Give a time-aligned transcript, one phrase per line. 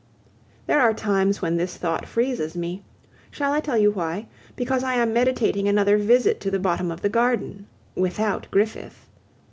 [0.65, 2.83] There are times when this thought freezes me.
[3.29, 4.25] Shall I tell you why?
[4.55, 9.05] Because I am meditating another visit to the bottom of the garden without Griffith.